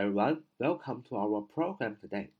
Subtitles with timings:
[0.00, 2.30] everyone, welcome to our program today.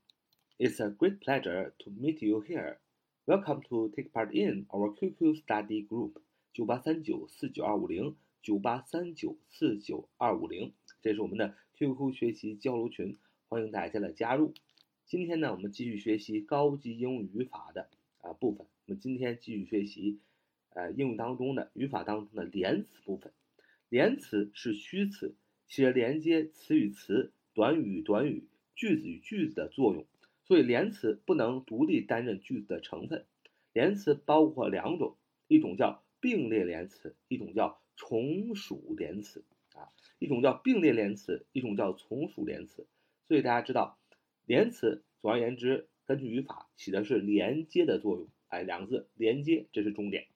[0.57, 2.79] It's a great pleasure to meet you here.
[3.27, 6.13] Welcome to take part in our QQ study group
[6.53, 13.15] 九八三九四九二五零九八三九四九二五零，这是我们的 QQ 学习交流群，
[13.47, 14.55] 欢迎大家的加入。
[15.05, 17.89] 今天呢，我们继续学习高级英语语法的
[18.21, 18.65] 啊部分。
[18.87, 20.19] 我们今天继续学习
[20.71, 23.31] 呃英语当中的语法当中的连词部分。
[23.87, 25.35] 连词是虚词，
[25.67, 30.05] 起着连接词与词、短语与短语、句子与句子的作用，
[30.45, 33.25] 所以连词不能独立担任句子的成分。
[33.73, 35.15] 连词包括两种，
[35.47, 39.89] 一种叫并列连词，一种叫从属连词啊。
[40.19, 42.87] 一种叫并列连词，一种叫从属连词。
[43.27, 43.97] 所以大家知道，
[44.45, 48.27] 连词总而言之，根据语法起的是连接的作用。
[48.49, 50.27] 哎，两个字连接，这是重点。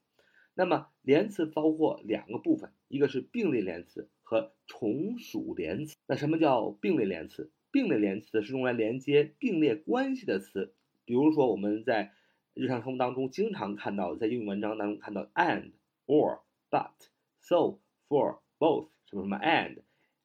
[0.54, 5.96] 那么连词包括两个部分，一个是并列连词和从属连词。
[6.08, 7.50] 那什么叫并列连词？
[7.72, 10.74] 并列连词是用来连接并列关系的词，
[11.06, 12.12] 比如说我们在
[12.54, 15.72] 日常生活当中经常看到，在英语文章当中看到 and、
[16.08, 16.92] or、but、
[17.40, 19.78] so、for、both 什么什么 and、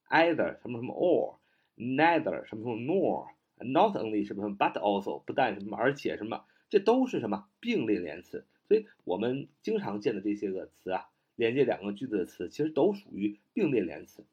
[0.08, 1.38] either 什么什么 or、
[1.76, 8.46] neither 什么什么 nor、not only 什么什么 but also 不但什么而且什么，这都是什么并列连词。
[8.68, 11.09] 所以我们经常见的这些个词啊，
[11.40, 14.26] 连接两个句子的词，其实都属于并列连词。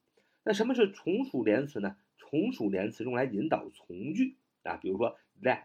[0.44, 1.96] 那什么是从属连词呢？
[2.18, 5.64] 从属连词用来引导从句啊，比如说 that、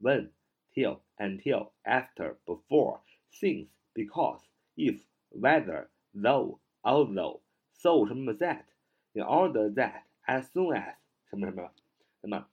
[0.00, 0.30] when、
[0.72, 4.40] till、until、after、before、since、because、
[4.76, 7.42] if、whether、though、although、
[7.74, 8.64] so 什么 that、
[9.12, 10.94] in order that、as soon as
[11.28, 11.70] 什么什么。
[12.22, 12.48] 那么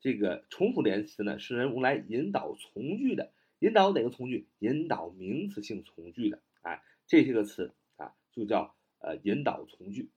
[0.00, 3.32] 这个从属连词呢，是用来引导从句的。
[3.60, 4.46] 引导哪个从句？
[4.58, 10.12] 引导名词性从句的，哎，这些个词啊，就叫呃引导从句。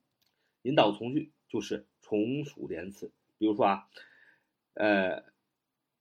[0.62, 3.10] 引导从句就是从属连词。
[3.36, 3.88] 比如说啊，
[4.74, 5.24] 呃，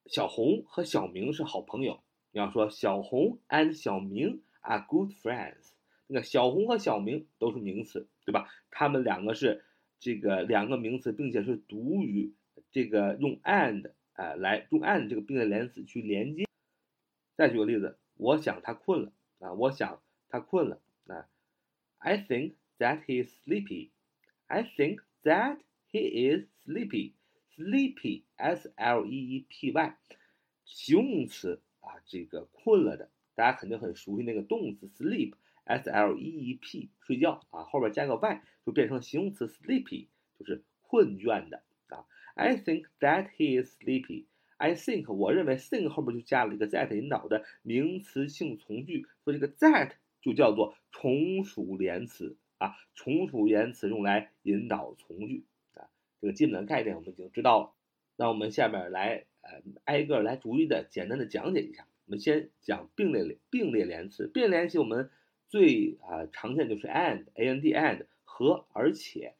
[0.06, 2.04] 小红和小明是好朋友。
[2.30, 5.72] 你要说小红 and 小明 are good friends，
[6.06, 8.48] 那个小红和小明都是名词，对吧？
[8.70, 9.66] 他们两个是
[10.00, 12.36] 这个两个名词，并且是独语，
[12.70, 16.46] 这个用 and 啊来用 and 这个并列连词去连接。
[17.36, 20.04] 再举个例子，我想他困了啊，我想
[20.34, 21.30] 他困了啊。
[22.00, 23.92] I think that he is sleepy.
[24.48, 25.60] I think that
[25.92, 27.14] he is sleepy.
[27.56, 29.96] Sleepy, S-L-E-E-P-Y，
[30.66, 35.36] 形容词啊，这个困了的，大家肯定很熟悉那个动词 sleep,
[35.66, 40.08] S-L-E-E-P，睡觉啊，后边加个 y 就变成形容词 sleepy，
[40.40, 42.08] 就是困倦的啊。
[42.34, 44.26] I think that he is sleepy.
[44.58, 49.92] I think，我认为 think 后边就加了一个 that 引导的名词性从句，所以这个 that
[50.24, 52.74] 就叫做从属连词啊。
[52.96, 55.44] 从属连词用来引导从句
[55.76, 55.86] 啊，
[56.20, 57.74] 这个基本的概念我们已经知道了。
[58.16, 61.86] 那我们下面来呃挨个来逐一的简单的讲解一下。
[62.06, 65.12] 我们先讲并列并列连词，并列连词我们
[65.48, 69.36] 最啊常见就是 and，a n d and 和而且，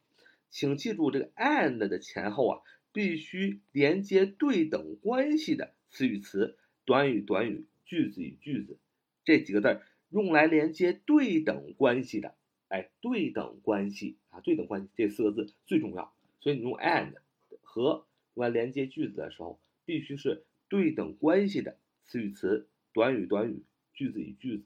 [0.50, 2.60] 请记住这个 and 的前后啊。
[2.94, 8.78] 必须连接对等关系的词与词、短语短语、句子与句子，
[9.24, 9.82] 这几个字儿
[10.14, 12.36] 用来连接对等关系的，
[12.68, 16.14] 哎，对等关系啊，对等关系这四个字最重要。
[16.38, 17.14] 所以你用 and
[17.62, 24.64] 和用来连接句子的时候，必须是对等关系的词与词、短语短语、句子与句子。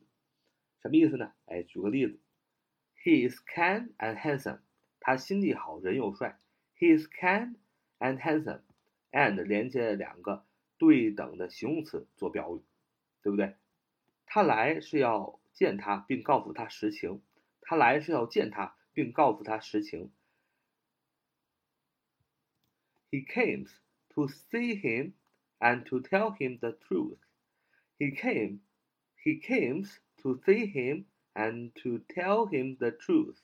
[0.83, 1.33] 什么意思呢？
[1.47, 2.19] 哎，举个例子
[3.03, 4.59] ，He is kind and handsome，
[5.01, 6.39] 他心地好，人又帅。
[6.79, 7.55] He is kind。
[8.01, 8.61] and handsome
[9.11, 10.45] and 连接两个
[10.79, 12.61] 对等的形容词做表语，
[13.23, 13.57] 对不对？
[14.25, 17.22] 他来是要见他，并告诉他实情。
[17.62, 20.12] 他来是要见他，并告诉他实情。
[23.10, 23.68] He came
[24.10, 25.14] to see him
[25.60, 27.20] and to tell him the truth.
[27.98, 28.60] He came,
[29.24, 33.38] he came to see him and to tell him the truth.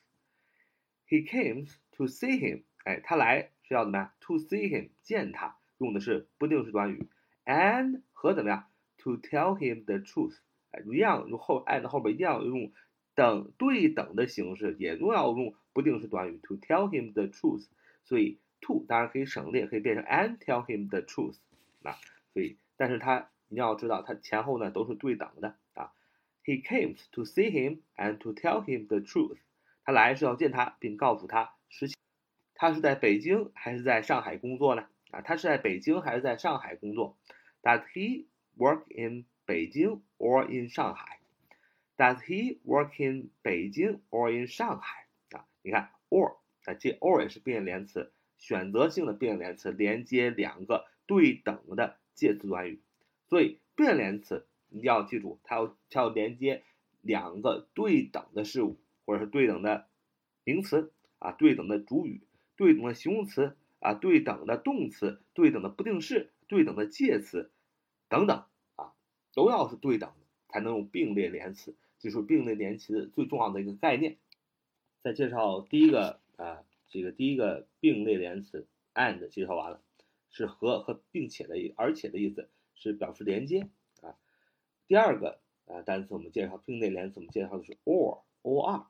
[1.07, 2.63] He came to see him.
[2.83, 4.11] 哎，他来是要怎么样？
[4.21, 7.07] To see him，见他，用的是不定式短语，
[7.45, 8.71] and 和怎么样？
[8.97, 10.39] To tell him the truth，
[10.86, 12.72] 一样用后 and 后边一定要用
[13.14, 16.38] 等对等的形式，也都要用不定式短语。
[16.44, 17.66] To tell him the truth，
[18.04, 21.36] 所以 to 当然可以省略，可以变成 and tell him the truth，
[21.82, 21.96] 啊，
[22.32, 25.92] 所以但是它你要知道，它前后呢都是对等的啊。
[26.44, 29.38] He came to see him and to tell him the truth，
[29.84, 31.96] 他来是要见他，并告诉他实情。
[32.54, 34.86] 他是在北京还是在上海工作呢？
[35.10, 37.16] 啊，他是在北京还是在上海工作
[37.62, 41.20] ？Does he work in 北京 or in 上海
[41.96, 45.06] ？Does he work in 北京 or in 上海？
[45.30, 52.80] 啊，你看 or 啊，这 or 也是变连词，选择性的并列连词连接两个对等的介词短语。
[53.26, 56.62] 所以并列连词一定要记住，它要它要连接
[57.00, 59.88] 两个对等的事物，或者是对等的
[60.44, 62.22] 名词啊，对等的主语，
[62.56, 67.50] 对等的形容词啊，对等的动词，对等的不定式，对等的介词
[68.08, 68.44] 等等，
[69.34, 71.74] 都要是对等的，才能用并列连词。
[71.98, 74.16] 这是并列连词最重要的一个概念。
[75.02, 79.80] 再介绍第一个啊，这个第一个并列连词 and 介绍完了，
[80.30, 83.68] 是和和并且的而且的意思，是表示连接
[84.00, 84.16] 啊。
[84.86, 88.84] 第二个啊单词我们介绍并列连词，我们介绍的是 or or，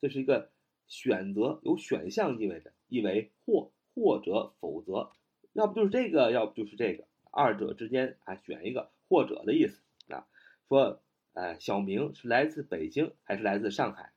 [0.00, 0.50] 这是一个
[0.86, 5.12] 选择有选项意味的，意为或或者否则，
[5.52, 10.26] 要不就是这个，要不就是这个，二者之间啊选一个或者的意思啊，
[10.68, 11.02] 说。
[11.38, 14.10] 呃，小明是来自北京还是来自上海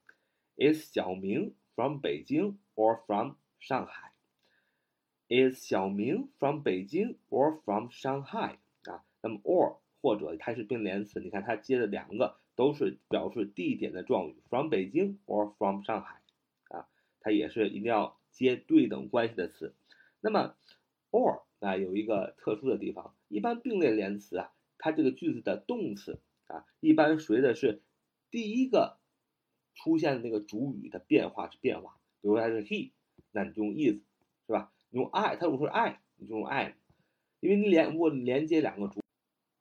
[0.56, 4.14] ？Is 小明 from 北京 or from 上海
[5.28, 8.56] ？Is 小明 from 北京 or from Shanghai？
[8.84, 16.22] 啊，那么 or 或者它是并联词，你看它接的两个都是表示地点的状语，from 北京 or from 上海，
[16.70, 16.88] 啊，
[17.20, 19.76] 它也是一定要接对等关系的词。
[20.22, 20.56] 那么
[21.12, 26.20] or 啊有一个特殊的地方，一般并列连词啊，它这个句子的动词。
[26.48, 27.84] 啊，一般随的是
[28.32, 28.98] 第一个
[29.76, 32.90] 出现的那个主语的变化是变化，比如说它是 he，
[33.30, 34.02] 那你就用 is，
[34.48, 34.74] 是吧？
[34.90, 36.76] 用 I，它如果说 I，你就用 I，
[37.40, 39.00] 因为你连如果连接两个主，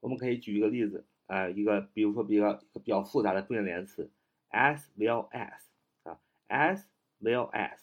[0.01, 4.11] 我们可以举一个例子啊，一个比如说比较一个比较复杂的并列连词
[4.49, 5.61] ，as well as
[6.05, 6.19] 啊
[6.49, 6.85] ，as
[7.21, 7.81] well as，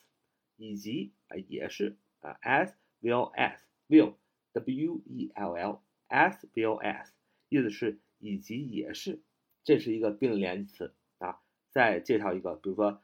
[0.58, 2.74] 以及啊也是啊，as
[3.04, 4.15] well as will
[4.53, 7.09] w e l l as well as，
[7.49, 8.01] 意思是。
[8.23, 9.23] 以及也是，
[9.65, 11.41] 这是一个并联词啊。
[11.71, 13.03] 再介绍一个，比如说，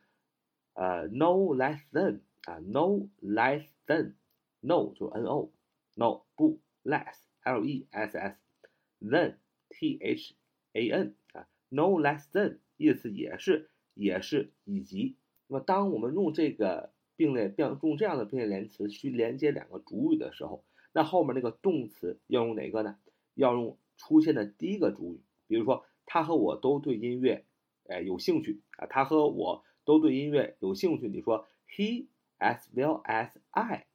[0.74, 9.36] 呃，no less than 啊，no less than，no 就 n o，no 不 less l e s s，than
[9.70, 10.36] t h
[10.74, 15.16] a n 啊，no less than 意思也是也是以及。
[15.46, 20.62] 那么当我们用这个并列并用这样的并列连词去连接两个主语的时候，
[20.93, 22.97] 那后面那个动词要用哪个呢？
[23.35, 23.77] 要用。
[23.97, 27.45] 出现的第一个主语，比如说他和我都对音乐，
[27.87, 31.07] 哎有兴趣啊，他和我都对音乐有兴趣。
[31.07, 32.07] 你说 he
[32.39, 33.85] as well as I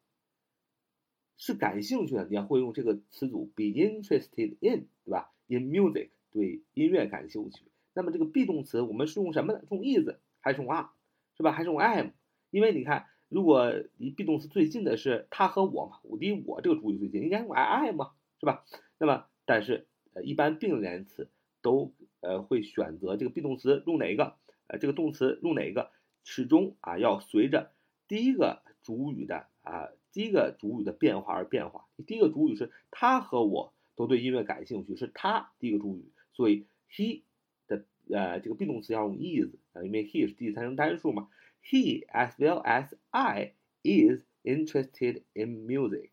[1.36, 7.64] 是感兴趣的，你要会用这个词组 be interested in，对吧？In music 对音乐感兴趣。
[7.92, 9.60] 那么这个 be 动词我们是用什么呢？
[9.70, 10.08] 用 is
[10.38, 10.90] 还是用 are，
[11.36, 11.50] 是吧？
[11.50, 12.10] 还是用 am？
[12.50, 18.64] 因为你看，如果离 be 动词最近的是他和我嘛，我离我这个主语最近，应该用 I am 嘛，是吧？
[18.98, 19.86] 那么但是。
[20.16, 21.28] 呃，一般并联词
[21.60, 24.38] 都呃会选择这个 be 动词用哪个？
[24.66, 25.90] 呃，这个动词用哪个？
[26.24, 27.70] 始终啊要随着
[28.08, 31.84] 第一个主语的啊第一个主语的变化而变化。
[32.06, 37.20] 第一个主语是他和我都对音乐感兴趣，是他第一个主语，所以 he
[37.68, 41.28] 的呃这个 be 动词要用 is 啊，因为 he 是第三人单数嘛。
[41.68, 46.10] He as well as I is interested in music。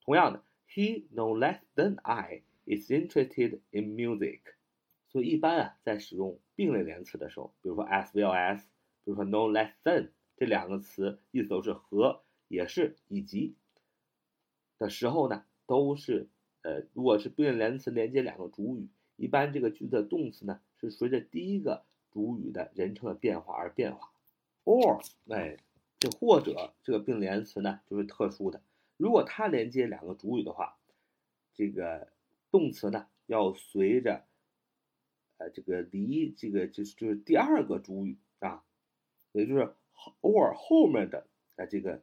[0.00, 2.42] 同样的，he no less than I。
[2.66, 4.40] is interested in music，
[5.10, 8.60] 所以一般啊，在使用并列连词的时候，比如说 as well as，
[9.04, 10.08] 比如说 no less than
[10.38, 13.54] 这两个词，意思都是和也是以及
[14.78, 16.30] 的时候呢，都是
[16.62, 24.13] 呃，如果是并列连词连接两个主语，一般这个句子的动词呢是随着第一个主语的人称的变化而变化。
[24.64, 25.56] or，哎，
[25.98, 28.62] 这或者这个并联词呢就是特殊的，
[28.96, 30.78] 如果它连接两个主语的话，
[31.52, 32.12] 这个。
[32.50, 34.26] 动词呢要随着，
[35.38, 38.62] 呃，这个离这个就是就是第二个主语啊，
[39.32, 39.74] 也就是
[40.20, 42.00] or 后面的啊这个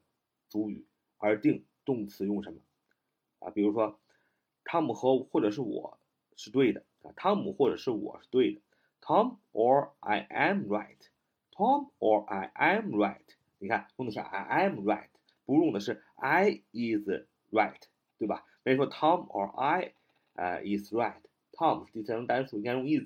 [0.49, 0.85] 主语
[1.19, 2.59] 而定动词用什么
[3.39, 3.49] 啊？
[3.49, 3.97] 比如说，
[4.65, 5.97] 汤姆和或者是我
[6.35, 8.61] 是对的啊，汤姆或者是我是对的
[8.99, 10.99] ，Tom or I am right
[11.61, 13.21] Tom or I am right，
[13.59, 15.09] 你看用的是 I am right，
[15.45, 17.07] 不用的是 I is
[17.51, 17.79] right，
[18.17, 18.43] 对吧？
[18.63, 19.93] 没说 Tom or I。
[20.33, 23.05] 啊，is right，Tom 第三人称单数，应该用 is。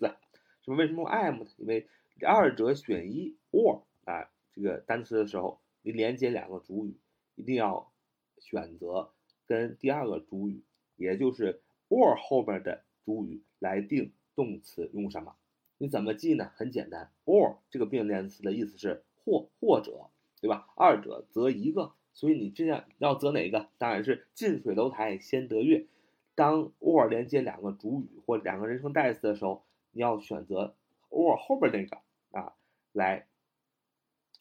[0.62, 0.78] 什么？
[0.78, 1.50] 为什么用 am 呢？
[1.58, 1.90] 因为
[2.26, 6.96] 二者选一，or 啊，这个单词的时候，你连接两个主语，
[7.36, 7.92] 一定要
[8.38, 9.12] 选择
[9.46, 10.64] 跟第二个主语，
[10.96, 15.36] 也就是 or 后边的主语来定动词用什么？
[15.78, 16.52] 你怎么记呢？
[16.56, 20.68] 很简单，or 这个并列词的意思是或或者，对吧？
[20.76, 23.68] 二者择一个，所以你这样要择哪个？
[23.78, 25.88] 当然是近水楼台先得月。
[26.34, 30.76] 当 or 连接两个主语或两个人称代词的时候，你要选择
[31.10, 31.98] or 后边那个
[32.38, 32.54] 啊，
[32.92, 33.28] 来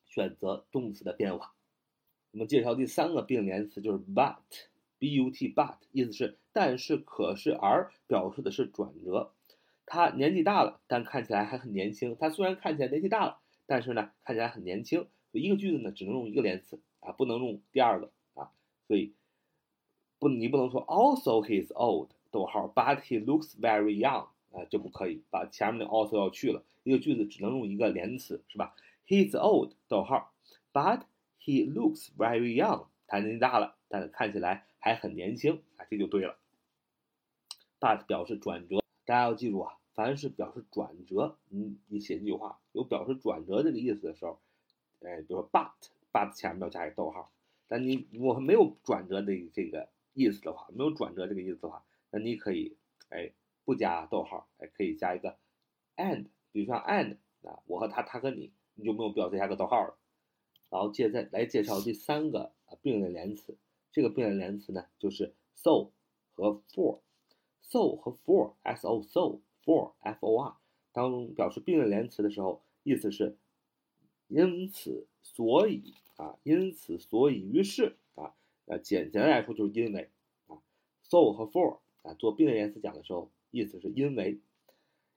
[0.04, 1.54] 选择动词的变化。
[2.32, 9.32] 我们介绍第三个并联词就是 but，b u t but，意思是但是可是而，表示的是转折。
[9.86, 12.16] 他年纪大了，但看起来还很年轻。
[12.18, 15.06] 他虽然看起来年纪大了，但是呢看起来很年轻。
[15.32, 18.52] 一个句子呢只能用一个连词啊，不能用第二个啊，
[18.86, 19.12] 所以
[20.18, 26.62] 不你不能说 also he is old，逗号，but he looks very young 啊，就不可以把前面的 also 要去了。
[26.84, 28.76] 一个句子只能用一个连词，是吧
[29.08, 30.32] ？He is old，逗号
[30.72, 31.00] ，but
[31.40, 32.86] he looks very young。
[33.06, 36.38] 他年纪大了，但是看起来还很年轻啊，这就对了。
[37.80, 38.83] but 表示转折。
[39.06, 44.40] 大家要记住啊，凡是表示转折，你你写一句话有表示转折这个意思的时候，
[45.00, 47.30] 哎，比如说 but，but 前面要加一个逗号。
[47.66, 52.76] 但你如果没有转折的这个意思的话，没有转折这个意思的话，那你可以
[53.11, 53.30] 哎
[53.64, 55.37] 不加逗号，哎可以加一个
[55.96, 59.99] and，比如说 and 啊，我和他，他和你，你就没有必要再加个逗号了。
[60.70, 63.56] 然后接再来介绍第三个并列连词，
[63.92, 65.90] 这个并列连词呢就是 so
[66.34, 67.00] 和 for。
[67.68, 70.56] So 和 for，so so for，f o r，
[70.92, 73.37] 当表示并列连词的时候，意思是
[74.28, 78.35] 因此所以啊，因此所以于是啊，
[78.66, 80.11] 呃简简单来说就是因为
[80.47, 80.62] 啊
[81.02, 84.40] ，so 和 for 啊做并列连词讲的时候，意思是因为。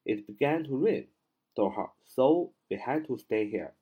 [0.09, 1.07] It began to rain，
[1.53, 3.73] 逗号，so we had to stay here。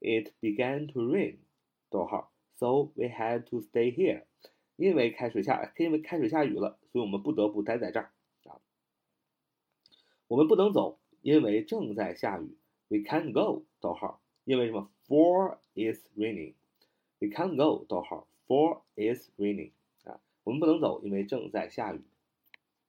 [0.00, 1.40] It began to rain，
[1.90, 4.24] 逗号，so we had to stay here。
[4.76, 8.10] 因为开始下，因为开始下雨了，所以我们不得不待在这儿
[8.44, 8.60] 啊。
[10.28, 12.56] 我们不能走，因为正在下雨。
[12.88, 16.54] We can't go，逗号，因为什么？For it's raining。
[17.18, 19.72] We can't go，逗号，For it's raining。
[20.04, 22.02] 啊，我们不能走，因为正在下雨。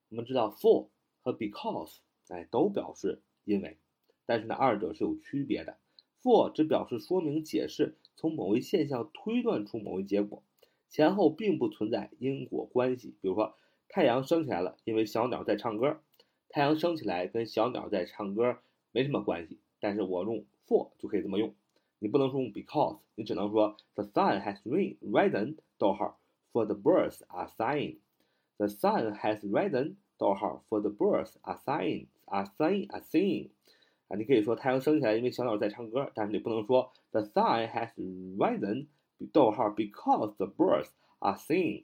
[0.09, 0.87] 我们知道，for
[1.21, 1.97] 和 because，
[2.27, 3.77] 哎，都表示因为，
[4.25, 5.77] 但是呢，二者是有区别的。
[6.21, 10.43] for 只表示说明、解释，从某一现象推断出某一结果。
[10.93, 13.15] 前后并不存在因果关系。
[13.19, 13.55] 比如说，
[13.89, 15.99] 太阳升起来了，因为小鸟在唱歌。
[16.49, 18.59] 太阳升起来跟小鸟在唱歌
[18.91, 21.51] 没什么关系，但是我用 for 就可以这么用。
[21.97, 26.19] 你不能说用 because，你只能说 the sun has risen，逗号
[26.51, 27.97] ，for the birds are singing。
[28.57, 33.49] The sun has risen，逗号，for the birds are singing，are singing，are singing。
[34.09, 37.95] 啊，你可以说太阳升起来，因为小鸟在唱歌，但是你不能说 the sun has
[38.37, 38.85] risen。
[39.31, 40.89] 逗号，because the birds
[41.19, 41.83] are singing。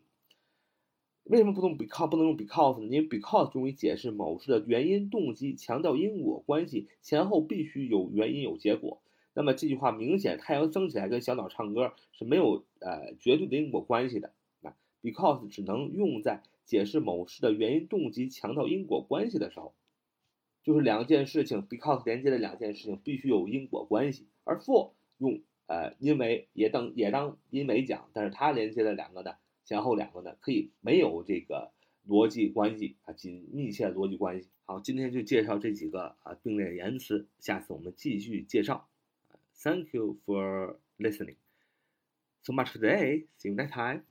[1.23, 2.85] 为什么不能 because 不能用 because 呢？
[2.85, 9.01] 因为 because 用于解释某事的原因、动机，强调因果关系，前后必须有原因有结果。
[9.35, 14.33] 那么这句话明显，太阳升起来跟小鸟唱歌是没有呃绝对的因果关系的。
[14.63, 19.75] 啊，because 只能用在解释某事的原因、动机，强调因果关系的时候，
[20.63, 25.41] 就是两件事情 because 连接的两件事情必须有因果关系，而 for 用。
[25.69, 31.71] 呃，因为也当也当因为讲，但是它连接的两个呢，前后两个呢，可以没有这个
[32.07, 34.49] 逻辑关系啊，紧密切逻辑关系。
[34.65, 38.89] 好，今天就介绍这几个啊并列言辞，下次我们继续介绍。
[39.61, 41.35] Thank you for listening.
[42.41, 43.27] So much today.
[43.37, 44.08] See you next time.